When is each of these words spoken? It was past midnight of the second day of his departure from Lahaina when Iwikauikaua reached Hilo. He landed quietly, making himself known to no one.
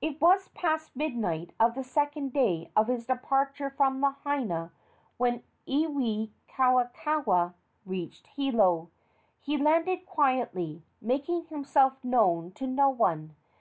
It 0.00 0.20
was 0.20 0.48
past 0.54 0.96
midnight 0.96 1.52
of 1.60 1.76
the 1.76 1.84
second 1.84 2.32
day 2.32 2.72
of 2.74 2.88
his 2.88 3.06
departure 3.06 3.70
from 3.70 4.00
Lahaina 4.00 4.72
when 5.18 5.44
Iwikauikaua 5.68 7.54
reached 7.86 8.26
Hilo. 8.26 8.90
He 9.40 9.56
landed 9.56 10.04
quietly, 10.04 10.82
making 11.00 11.44
himself 11.44 12.02
known 12.02 12.50
to 12.54 12.66
no 12.66 12.90
one. 12.90 13.36